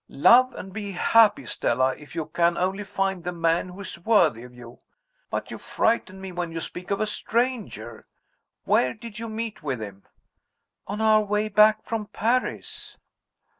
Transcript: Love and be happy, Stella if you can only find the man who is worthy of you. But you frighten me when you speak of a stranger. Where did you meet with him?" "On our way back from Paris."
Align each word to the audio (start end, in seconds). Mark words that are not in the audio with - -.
Love 0.09 0.51
and 0.55 0.73
be 0.73 0.93
happy, 0.93 1.45
Stella 1.45 1.93
if 1.95 2.15
you 2.15 2.25
can 2.25 2.57
only 2.57 2.83
find 2.83 3.23
the 3.23 3.31
man 3.31 3.69
who 3.69 3.81
is 3.81 3.99
worthy 3.99 4.41
of 4.41 4.51
you. 4.55 4.79
But 5.29 5.51
you 5.51 5.59
frighten 5.59 6.19
me 6.19 6.31
when 6.31 6.51
you 6.51 6.59
speak 6.59 6.89
of 6.89 6.99
a 6.99 7.05
stranger. 7.05 8.07
Where 8.63 8.95
did 8.95 9.19
you 9.19 9.29
meet 9.29 9.61
with 9.61 9.79
him?" 9.79 10.07
"On 10.87 11.01
our 11.01 11.21
way 11.21 11.49
back 11.49 11.85
from 11.85 12.07
Paris." 12.07 12.97